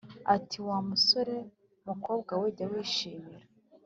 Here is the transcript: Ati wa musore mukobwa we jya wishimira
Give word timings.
Ati 0.35 0.57
wa 0.67 0.77
musore 0.89 1.35
mukobwa 1.87 2.31
we 2.41 2.47
jya 2.55 2.65
wishimira 2.71 3.45